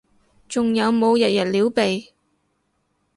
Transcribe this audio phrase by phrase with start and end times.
[0.49, 2.09] 仲有冇日日撩鼻？